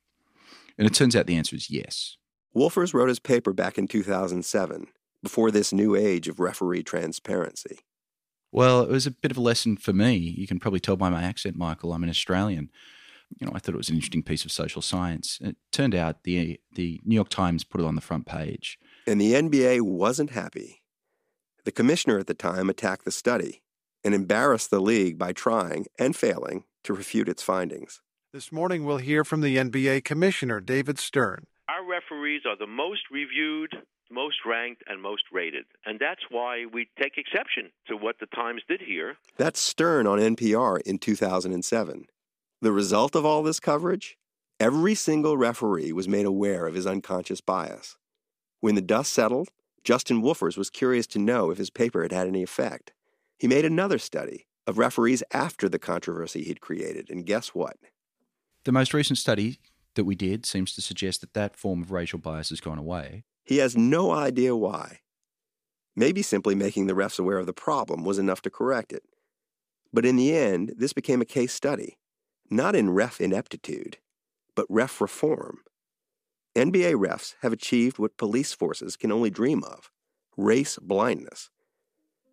[0.77, 2.17] And it turns out the answer is yes.
[2.55, 4.87] Wolfers wrote his paper back in 2007,
[5.23, 7.79] before this new age of referee transparency.
[8.51, 10.15] Well, it was a bit of a lesson for me.
[10.15, 11.93] You can probably tell by my accent, Michael.
[11.93, 12.69] I'm an Australian.
[13.39, 15.39] You know, I thought it was an interesting piece of social science.
[15.41, 18.77] It turned out the the New York Times put it on the front page.
[19.07, 20.81] And the NBA wasn't happy.
[21.63, 23.61] The commissioner at the time attacked the study
[24.03, 28.01] and embarrassed the league by trying and failing to refute its findings.
[28.33, 31.47] This morning, we'll hear from the NBA Commissioner, David Stern.
[31.67, 33.75] Our referees are the most reviewed,
[34.09, 35.65] most ranked, and most rated.
[35.85, 39.17] And that's why we take exception to what the Times did here.
[39.37, 42.05] That's Stern on NPR in 2007.
[42.61, 44.17] The result of all this coverage?
[44.59, 47.97] Every single referee was made aware of his unconscious bias.
[48.59, 49.49] When the dust settled,
[49.83, 52.93] Justin Wolfers was curious to know if his paper had had any effect.
[53.39, 57.09] He made another study of referees after the controversy he'd created.
[57.09, 57.77] And guess what?
[58.65, 59.57] The most recent study
[59.95, 63.23] that we did seems to suggest that that form of racial bias has gone away.
[63.43, 64.99] He has no idea why.
[65.95, 69.01] Maybe simply making the refs aware of the problem was enough to correct it.
[69.91, 71.97] But in the end, this became a case study,
[72.51, 73.97] not in ref ineptitude,
[74.55, 75.59] but ref reform.
[76.55, 79.89] NBA refs have achieved what police forces can only dream of
[80.37, 81.49] race blindness.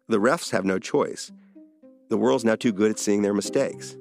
[0.09, 1.31] The refs have no choice.
[2.09, 3.97] The world's now too good at seeing their mistakes.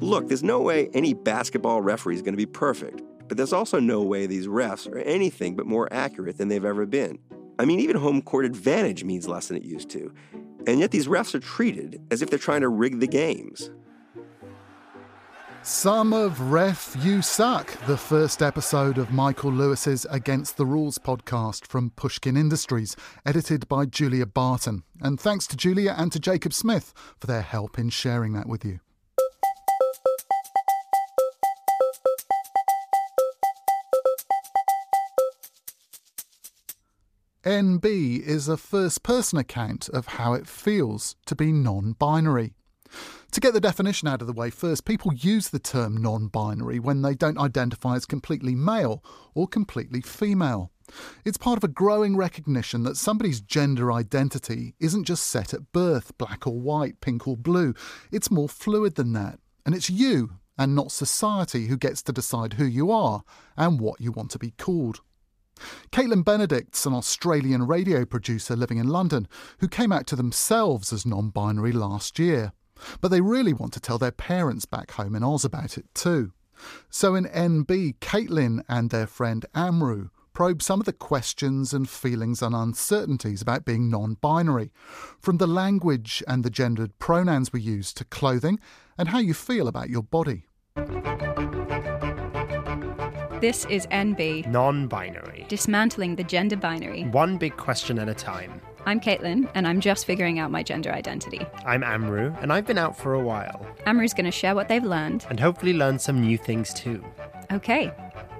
[0.00, 3.78] Look, there's no way any basketball referee is going to be perfect, but there's also
[3.78, 7.18] no way these refs are anything but more accurate than they've ever been.
[7.58, 10.12] I mean, even home court advantage means less than it used to.
[10.66, 13.70] And yet these refs are treated as if they're trying to rig the games.
[15.64, 21.68] Some of Ref You Suck, the first episode of Michael Lewis's Against the Rules podcast
[21.68, 24.82] from Pushkin Industries, edited by Julia Barton.
[25.00, 28.64] And thanks to Julia and to Jacob Smith for their help in sharing that with
[28.64, 28.80] you.
[37.44, 42.54] NB is a first person account of how it feels to be non binary.
[43.32, 46.78] To get the definition out of the way first, people use the term non binary
[46.78, 49.02] when they don't identify as completely male
[49.34, 50.70] or completely female.
[51.24, 56.16] It's part of a growing recognition that somebody's gender identity isn't just set at birth,
[56.18, 57.74] black or white, pink or blue.
[58.12, 59.40] It's more fluid than that.
[59.66, 63.24] And it's you and not society who gets to decide who you are
[63.56, 65.00] and what you want to be called.
[65.90, 69.28] Caitlin Benedict's an Australian radio producer living in London
[69.58, 72.52] who came out to themselves as non binary last year.
[73.00, 76.32] But they really want to tell their parents back home in Oz about it too.
[76.90, 82.42] So in NB, Caitlin and their friend Amrou probe some of the questions and feelings
[82.42, 84.70] and uncertainties about being non binary,
[85.20, 88.58] from the language and the gendered pronouns we use to clothing
[88.96, 90.46] and how you feel about your body.
[93.42, 95.46] This is NB, Non binary.
[95.48, 97.02] dismantling the gender binary.
[97.06, 98.60] One big question at a time.
[98.86, 101.44] I'm Caitlin, and I'm just figuring out my gender identity.
[101.66, 104.84] I'm Amrou, and I've been out for a while, Amrou's going to share what they've
[104.84, 105.26] learned.
[105.28, 107.04] and hopefully learn some new things too.
[107.50, 107.90] Okay,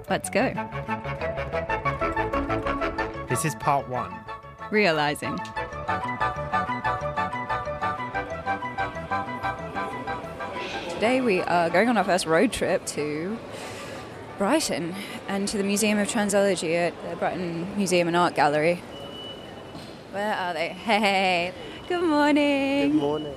[0.09, 0.53] let's go.
[3.27, 4.15] This is part one.
[4.71, 5.37] Realizing.
[10.89, 13.37] Today we are going on our first road trip to
[14.37, 14.95] Brighton
[15.27, 18.81] and to the Museum of Transology at the Brighton Museum and Art Gallery.
[20.11, 20.69] Where are they?
[20.83, 21.53] Hey,
[21.87, 22.91] good morning.
[22.91, 23.35] Good morning.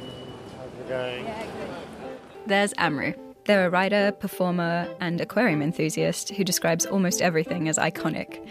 [0.57, 1.27] How's it going?
[2.47, 3.15] There's Amrou.
[3.45, 8.47] They're a writer, performer, and aquarium enthusiast who describes almost everything as iconic.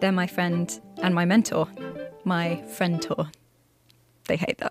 [0.00, 1.68] They're my friend and my mentor,
[2.24, 3.30] my friend-tor.
[4.26, 4.69] They hate that.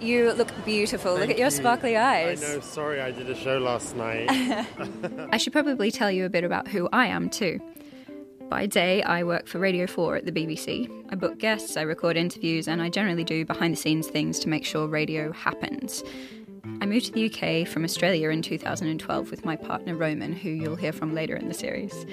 [0.00, 1.14] You look beautiful.
[1.14, 1.50] look at your you.
[1.50, 2.42] sparkly eyes.
[2.42, 4.26] I know, sorry, I did a show last night.
[5.30, 7.60] I should probably tell you a bit about who I am too.
[8.48, 10.90] By day, I work for Radio 4 at the BBC.
[11.10, 14.48] I book guests, I record interviews, and I generally do behind the scenes things to
[14.48, 16.02] make sure radio happens.
[16.80, 20.76] I moved to the UK from Australia in 2012 with my partner Roman, who you'll
[20.76, 22.06] hear from later in the series.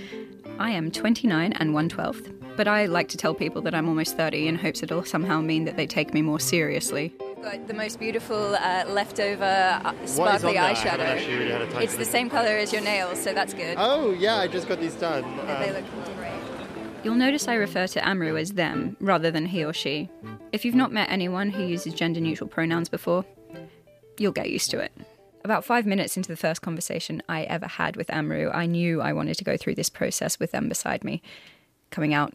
[0.60, 4.48] I am 29 and 112th, but I like to tell people that I'm almost 30
[4.48, 7.14] in hopes it'll somehow mean that they take me more seriously.
[7.38, 10.64] We've got the most beautiful uh, leftover uh, What is sparkly on there?
[10.64, 11.28] I haven't eyeshadow.
[11.40, 13.76] really had a time It's the same colour as your nails, so that's good.
[13.80, 15.22] oh, yeah, I just got these done.
[15.46, 16.32] They Um, look great.
[17.04, 20.10] You'll notice I refer to Amrou as them rather than he or she.
[20.52, 23.24] If you've not met anyone who uses gender neutral pronouns before,
[24.18, 24.92] you'll get used to it.
[25.46, 29.14] About five minutes into the first conversation I ever had with Amrou, I knew I
[29.14, 31.22] wanted to go through this process with them beside me.
[31.92, 32.34] Coming out,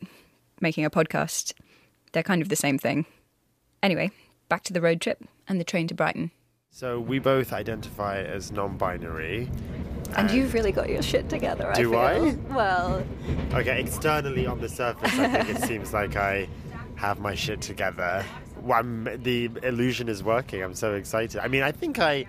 [0.61, 1.53] making a podcast,
[2.13, 3.05] they're kind of the same thing.
[3.83, 4.13] Anyway,
[4.53, 6.31] back to the road trip and the train to Brighton.
[6.69, 9.49] so we both identify as non-binary.
[10.15, 11.99] And you've really got your shit together, I Do feel.
[11.99, 12.37] I?
[12.55, 13.03] Well,
[13.55, 16.49] Okay, externally on the surface, I think it seems like I
[16.97, 18.27] have my shit together.
[18.61, 18.83] Well,
[19.17, 20.63] the illusion is working.
[20.63, 21.41] I'm so excited.
[21.41, 22.27] I mean, I think I.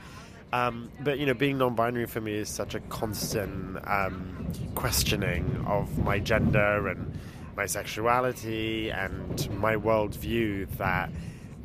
[0.54, 5.98] Um, but you know, being non-binary for me is such a constant um, questioning of
[5.98, 7.20] my gender and
[7.58, 11.10] my sexuality and my worldview that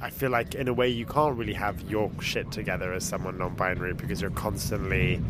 [0.01, 3.39] I feel like in a way you can't really have your shit together as someone
[3.39, 5.21] non-binary because you're constantly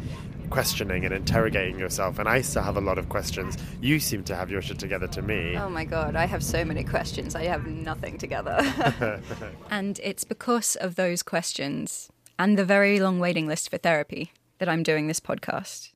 [0.50, 3.56] questioning and interrogating yourself and I still have a lot of questions.
[3.80, 5.56] You seem to have your shit together to me.
[5.56, 7.34] Oh my god, I have so many questions.
[7.34, 9.20] I have nothing together.
[9.70, 14.68] and it's because of those questions and the very long waiting list for therapy that
[14.68, 15.92] I'm doing this podcast.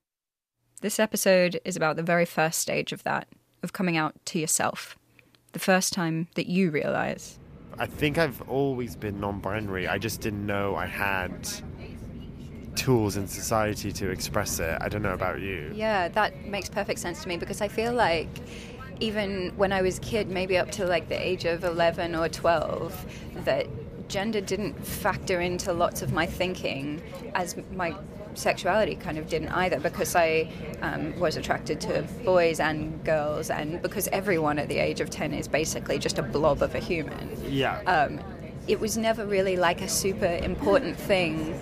[0.80, 3.28] This episode is about the very first stage of that,
[3.62, 4.98] of coming out to yourself.
[5.52, 7.38] The first time that you realize.
[7.82, 9.88] I think I've always been non-binary.
[9.88, 11.50] I just didn't know I had
[12.76, 14.78] tools in society to express it.
[14.80, 15.72] I don't know about you.
[15.74, 18.28] Yeah, that makes perfect sense to me because I feel like
[19.00, 22.28] even when I was a kid, maybe up to like the age of 11 or
[22.28, 23.66] 12, that
[24.08, 27.02] gender didn't factor into lots of my thinking
[27.34, 27.96] as my
[28.34, 33.80] sexuality kind of didn't either because I um, was attracted to boys and girls and
[33.82, 37.30] because everyone at the age of 10 is basically just a blob of a human.
[37.48, 37.80] Yeah.
[37.82, 38.20] Um,
[38.68, 41.58] it was never really like a super important thing.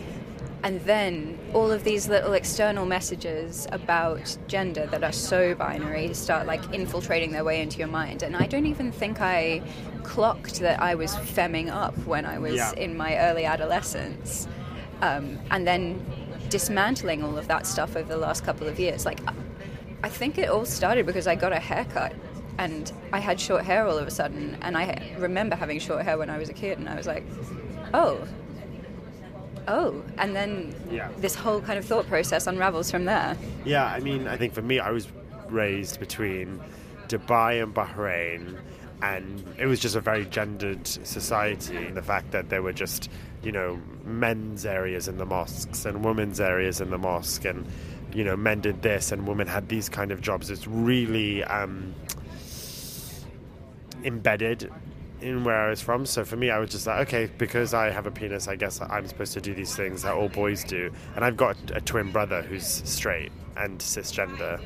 [0.63, 6.47] And then all of these little external messages about gender that are so binary start
[6.47, 8.23] like infiltrating their way into your mind.
[8.23, 9.63] And I don't even think I
[10.03, 12.73] clocked that I was femming up when I was Yeah.
[12.75, 14.47] in my early adolescence.
[15.01, 16.05] Um, and then
[16.51, 19.07] dismantling all of that stuff over the last couple of years.
[19.07, 19.21] Like,
[20.03, 22.13] I- think it all started because I got a haircut
[22.59, 24.57] and I had short hair all of a sudden.
[24.61, 27.25] And I remember having short hair when I was a kid, and I was like,
[27.95, 28.19] oh,
[29.69, 30.03] oh.
[30.19, 31.09] And then Yeah.
[31.19, 33.37] this whole kind of thought process unravels from there.
[33.65, 35.09] Yeah, I mean, I think for me, I was
[35.49, 36.61] raised between
[37.09, 38.57] Dubai and Bahrain,
[39.03, 41.91] and it was just a very gendered society.
[41.91, 43.11] The fact that there were just,
[43.43, 47.67] you know, men's areas in the mosques and women's areas in the mosque, and,
[48.13, 50.51] you know, men did this and women had these kind of jobs.
[50.51, 51.95] It's really um,
[54.05, 54.71] embedded
[55.21, 56.07] in where I was from.
[56.07, 58.81] So for me, I was just like, okay, because I have a penis, I guess
[58.81, 60.91] I'm supposed to do these things that all boys do.
[61.15, 64.61] And I've got a twin brother who's straight and cisgender.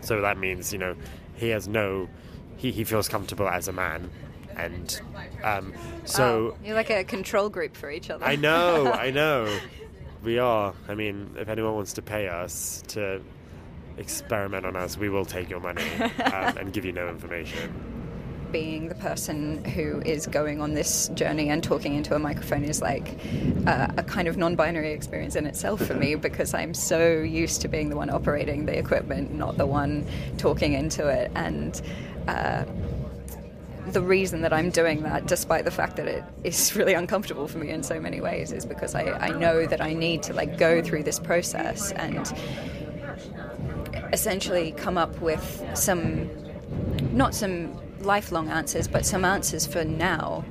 [0.00, 0.96] So that means, you know,
[1.34, 2.08] he has no,
[2.56, 4.10] he, he feels comfortable as a man.
[4.56, 5.00] And
[5.42, 5.72] um,
[6.04, 8.24] so Oh, you're like a control group for each other.
[8.24, 9.58] I know, I know.
[10.22, 10.74] We are.
[10.88, 13.20] I mean, if anyone wants to pay us to
[13.96, 16.12] experiment on us, we will take your money um,
[16.58, 17.72] and give you no information.
[18.52, 22.82] being the person who is going on this journey and talking into a microphone is
[22.82, 23.18] like
[23.66, 27.68] uh, a kind of non-binary experience in itself for me because I'm so used to
[27.68, 30.06] being the one operating the equipment, not the one
[30.38, 31.80] talking into it, and.
[32.28, 32.64] Uh,
[33.86, 37.58] the reason that I'm doing that, despite the fact that it is really uncomfortable for
[37.58, 40.58] me in so many ways, is because I, I know that I need to like
[40.58, 42.32] go through this process and
[44.12, 46.30] essentially come up with some,
[47.12, 50.44] not some lifelong answers, but some answers for now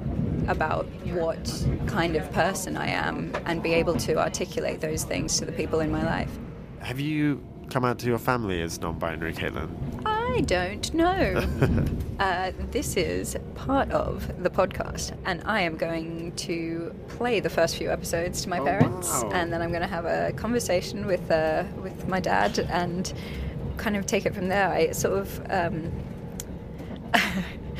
[0.48, 5.46] about what kind of person I am and be able to articulate those things to
[5.46, 6.32] the people in my life.
[6.80, 9.70] Have you come out to your family as non binary, Caitlin?
[10.34, 11.46] I don't know.
[12.20, 17.76] uh, this is part of the podcast, and I am going to play the first
[17.78, 19.32] few episodes to my Oh, parents, wow.
[19.34, 23.12] and then I'm going to have a conversation with uh, with my dad and
[23.78, 24.70] kind of take it from there.
[24.70, 25.42] I sort of.
[25.50, 25.92] Um,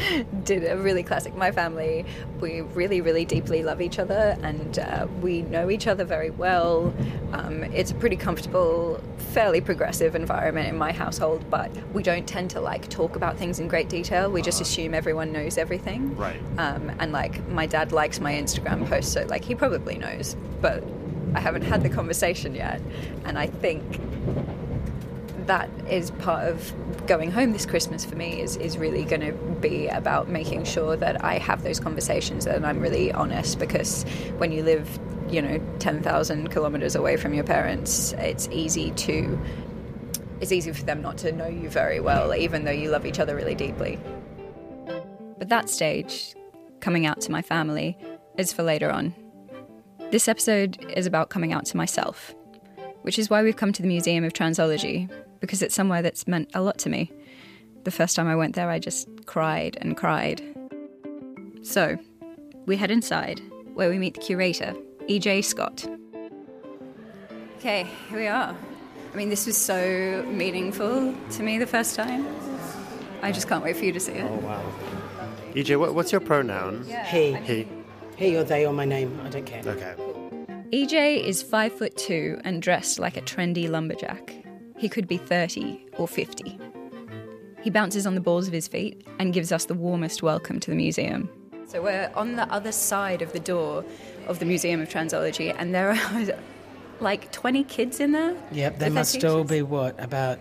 [0.44, 1.36] did a really classic.
[1.36, 2.06] My family
[2.40, 6.94] we really really deeply love each other and uh, we know each other very well.
[7.34, 12.50] Um, it's a pretty comfortable fairly progressive environment in my household but we don't tend
[12.52, 14.30] to like talk about things in great detail.
[14.30, 16.16] We just assume everyone knows everything.
[16.18, 16.40] Right.
[16.58, 20.84] um, and like my dad likes my instagram posts so like he probably knows but
[21.36, 22.82] i haven't had the conversation yet.
[23.26, 24.00] And i think
[25.52, 26.74] that is part of
[27.08, 30.96] going home this Christmas for me is, is really going to be about making sure
[30.96, 34.04] that I have those conversations and I'm really honest because
[34.38, 34.98] when you live,
[35.30, 39.38] you know, 10,000 kilometers away from your parents, it's easy to
[40.40, 43.20] it's easy for them not to know you very well even though you love each
[43.20, 44.00] other really deeply.
[45.38, 46.34] But that stage,
[46.80, 47.98] coming out to my family,
[48.38, 49.14] is for later on.
[50.12, 52.34] This episode is about coming out to myself,
[53.02, 55.10] which is why we've come to the Museum of Transology,
[55.42, 57.12] because it's somewhere that's meant a lot to me.
[57.84, 60.42] The first time I went there, I just cried and cried.
[61.64, 61.98] So,
[62.66, 63.42] we head inside,
[63.74, 64.74] where we meet the curator,
[65.08, 65.42] E.J.
[65.42, 65.86] Scott.
[67.58, 68.56] Okay, here we are.
[69.14, 72.26] I mean, this was so meaningful to me the first time.
[73.22, 74.24] I just can't wait for you to see it.
[74.24, 74.64] Oh, wow.
[75.54, 76.86] EJ, what, what's your pronoun?
[77.08, 77.34] He.
[77.34, 77.68] He.
[78.16, 79.64] He or they or my name, I don't care.
[79.66, 79.96] Okay.
[80.72, 84.41] EJ is five foot two and dressed like a trendy lumberjack.
[84.82, 86.58] He could be 30 or 50.
[87.62, 90.72] He bounces on the balls of his feet and gives us the warmest welcome to
[90.72, 91.30] the museum.
[91.68, 93.86] So we're on the other side of the door
[94.26, 96.26] of the Museum of Transology, and there are
[97.00, 98.36] like 20 kids in there.
[98.52, 100.40] Yep, they must all be what, about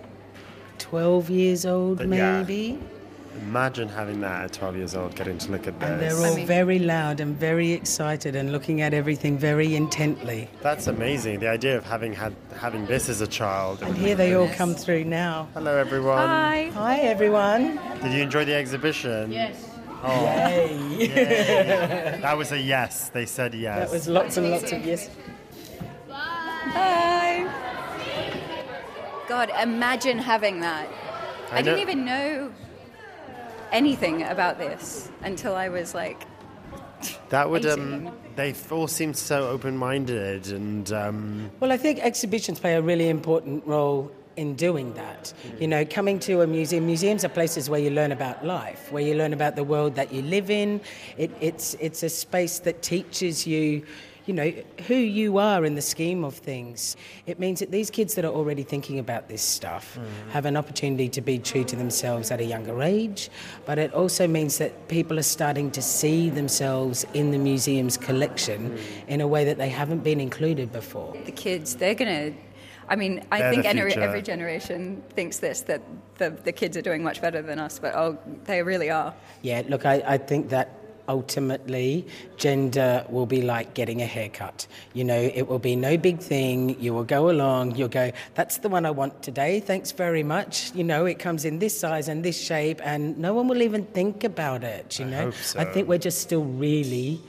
[0.78, 2.80] 12 years old, uh, maybe?
[2.80, 3.00] yeah.
[3.33, 3.45] Maybe?
[3.47, 5.89] Imagine having that at 12 years old, getting to look at this.
[5.89, 10.49] And they're all very loud and very excited and looking at everything very intently.
[10.62, 11.41] That's amazing.
[11.41, 13.83] The idea of having had having this as a child.
[13.83, 15.49] And here they all come through now.
[15.55, 16.18] Hello, everyone.
[16.18, 16.70] Hi.
[16.74, 17.78] Hi, everyone.
[18.03, 19.33] Did you enjoy the exhibition?
[19.33, 19.66] Yes.
[20.03, 20.78] Oh, Yay.
[20.99, 22.18] Yay.
[22.22, 23.11] that was a yes.
[23.11, 23.91] They said yes.
[23.91, 25.11] That was lots and lots of yes.
[26.72, 27.45] Hi.
[29.28, 30.89] God, imagine having that.
[31.53, 32.53] I, I didn't even know
[33.73, 36.27] anything about this until I was like,
[37.31, 38.11] That would um.
[38.37, 41.51] They all seem so open-minded and um.
[41.61, 45.33] Well, I think exhibitions play a really important role in doing that.
[45.59, 49.03] You know, coming to a museum, museums are places where you learn about life, where
[49.03, 50.81] you learn about the world that you live in.
[51.18, 53.85] It, it's, it's a space that teaches you,
[54.27, 54.53] you know,
[54.87, 56.97] who you are in the scheme of things.
[57.27, 60.31] It means that these kids that are already thinking about this stuff Mm.
[60.33, 63.31] have an opportunity to be true to themselves at a younger age,
[63.66, 68.71] but it also means that people are starting to see themselves in the museum's collection
[68.71, 68.79] Mm.
[69.09, 71.14] in a way that they haven't been included before.
[71.25, 72.39] The kids, they're going to.
[72.89, 75.81] I mean, I They're think every, every generation thinks this that
[76.18, 79.14] the, the kids are doing much better than us, but oh, they really are.
[79.43, 80.80] Yeah, look, I, I think that
[81.11, 82.07] ultimately
[82.37, 84.67] gender will be like getting a haircut.
[84.95, 86.81] You know, it will be no big thing.
[86.81, 89.61] You will go along, you'll go, that's the one I want today.
[89.61, 90.73] Thanks very much.
[90.73, 93.85] You know, it comes in this size and this shape, and no one will even
[93.87, 94.99] think about it.
[94.99, 95.61] You I know, hope so.
[95.61, 97.21] I think we're just still really.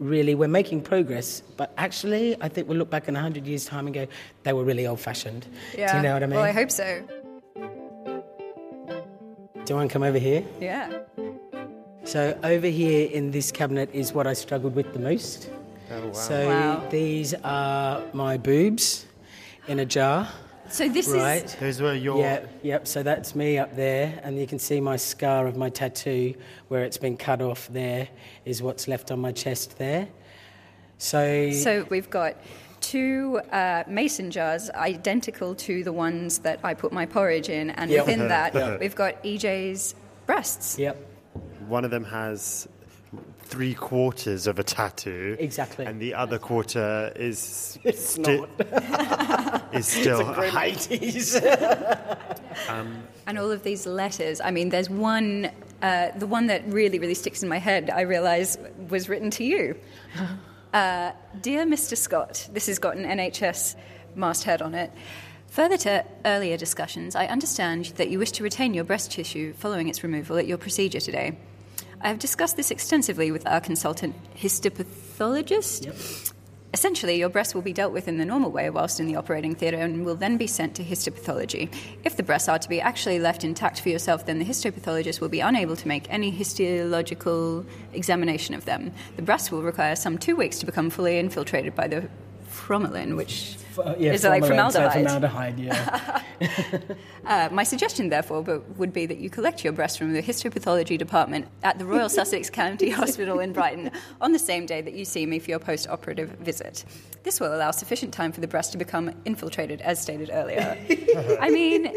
[0.00, 3.86] Really, we're making progress, but actually, I think we'll look back in 100 years' time
[3.88, 4.06] and go,
[4.44, 5.44] they were really old fashioned.
[5.76, 5.90] Yeah.
[5.90, 6.36] Do you know what I mean?
[6.36, 7.02] Well, I hope so.
[9.64, 10.44] Do you want to come over here?
[10.60, 11.00] Yeah.
[12.08, 15.50] So over here in this cabinet is what I struggled with the most.
[15.90, 16.12] Oh, wow.
[16.14, 16.82] So Wow.
[16.88, 19.04] these are my boobs
[19.66, 20.26] in a jar.
[20.70, 21.56] So this is- right.
[21.60, 22.18] Those were your.
[22.18, 22.86] Yeah, yep.
[22.86, 26.32] So that's me up there, and you can see my scar of my tattoo
[26.68, 27.68] where it's been cut off.
[27.70, 28.08] There
[28.46, 30.08] is what's left on my chest there.
[30.96, 32.36] So So we've got
[32.80, 37.90] two uh, mason jars identical to the ones that I put my porridge in, and
[37.90, 38.06] Yep.
[38.06, 38.78] within that, Yeah.
[38.78, 39.94] we've got EJ's
[40.26, 40.78] breasts.
[40.78, 40.96] Yep.
[41.68, 42.66] One of them has
[43.44, 45.36] three quarters of a tattoo.
[45.38, 45.86] Exactly.
[45.86, 48.44] And the other quarter is It's sti-
[49.72, 52.68] is still it's a a- 80s.
[52.68, 54.40] um, And all of these letters.
[54.40, 55.50] I mean, there's one,
[55.82, 58.58] uh, the one that really, really sticks in my head, I realise
[58.88, 59.76] was written to you.
[60.70, 61.96] Uh, Dear Mr.
[61.96, 63.74] Scott, this has got an NHS
[64.14, 64.92] masthead on it.
[65.48, 69.88] Further to earlier discussions, I understand that you wish to retain your breast tissue following
[69.88, 71.38] its removal at your procedure today.
[72.00, 76.32] I have discussed this extensively with our consultant histopathologist.
[76.72, 79.54] Essentially, your breast will be dealt with in the normal way whilst in the operating
[79.54, 81.74] theatre and will then be sent to histopathology.
[82.04, 85.28] If the breasts are to be actually left intact for yourself, then the histopathologist will
[85.28, 88.92] be unable to make any histological examination of them.
[89.16, 92.08] The breast will require some two weeks to become fully infiltrated by the
[92.46, 94.92] formalin, which Uh, yeah, is like formaldehyde.
[94.92, 96.22] formaldehyde, yeah.
[97.28, 100.96] Uh, my suggestion, therefore, but would be that you collect your breast from the histopathology
[100.96, 103.90] department at the Royal Sussex County Hospital in Brighton
[104.22, 106.86] on the same day that you see me for your post operative visit.
[107.24, 110.78] This will allow sufficient time for the breast to become infiltrated, as stated earlier.
[111.40, 111.92] I mean,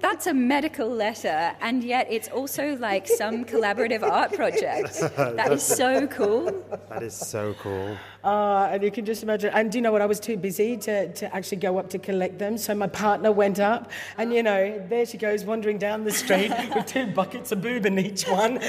[0.00, 4.98] that's a medical letter, and yet it's also like some collaborative art project.
[5.16, 6.64] That is so cool.
[6.88, 7.96] That is so cool.
[8.24, 9.50] Uh, and you can just imagine.
[9.54, 10.02] And do you know what?
[10.02, 12.58] I was too busy to, to actually go up to collect them.
[12.58, 16.50] So my partner went up, and you know, there she goes wandering down the street
[16.74, 18.58] with two buckets of boob in each one.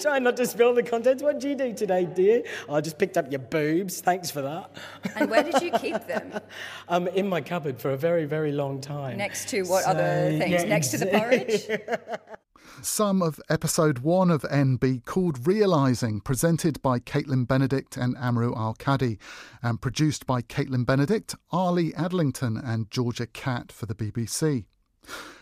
[0.00, 1.22] Try not to spill the contents.
[1.22, 2.42] What did you do today, dear?
[2.70, 4.00] I just picked up your boobs.
[4.00, 4.70] Thanks for that.
[5.16, 6.40] And where did you keep them?
[6.88, 9.16] um, in my cupboard for a very, very long time.
[9.16, 10.50] Next to what So, other things?
[10.50, 11.80] yeah, Next to the ex- porridge?
[12.82, 19.18] Some of episode one of NB called Realising, presented by Caitlin Benedict and Amrou Al-Kadhi,
[19.62, 24.66] and produced by Caitlin Benedict, Arlie Adlington, and Georgia Catt for the BBC.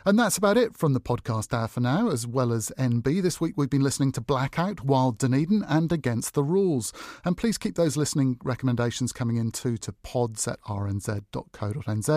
[0.04, 3.22] And that's about it from the podcast hour for now, as well as NB.
[3.22, 6.92] This week we've been listening to Blackout, Wild Dunedin, and Against the Rules.
[7.24, 12.08] And please keep those listening recommendations coming in too to pods at rnz.co.nz,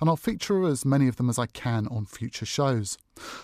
[0.00, 2.98] and I'll feature as many of them as I can on future shows.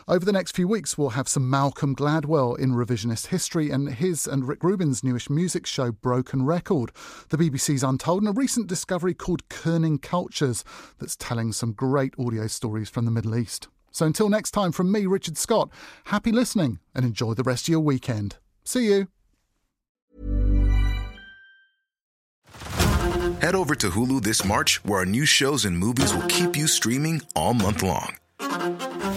[0.08, 4.26] Over the next few weeks, we'll have some Malcolm Gladwell in revisionist history and his
[4.26, 6.92] and Rick Rubin's newish music show Broken Record,
[7.30, 10.64] the BBC's Untold, and a recent discovery called Kerning Cultures
[10.98, 13.68] that's telling some great audio stories from the Middle East.
[13.90, 15.70] So until next time, from me, Richard Scott,
[16.04, 18.36] happy listening and enjoy the rest of your weekend.
[18.62, 19.08] See you.
[23.40, 26.66] Head over to Hulu this March, where our new shows and movies will keep you
[26.66, 28.16] streaming all month long.